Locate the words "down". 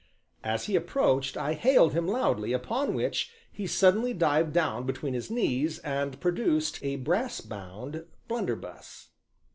4.51-4.87